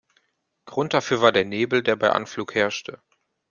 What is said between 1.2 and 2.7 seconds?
war der Nebel der bei Anflug